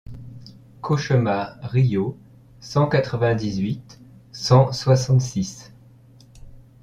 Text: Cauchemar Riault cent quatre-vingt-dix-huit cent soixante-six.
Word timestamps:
Cauchemar 0.81 1.57
Riault 1.61 2.17
cent 2.59 2.87
quatre-vingt-dix-huit 2.87 4.01
cent 4.31 4.71
soixante-six. 4.71 5.75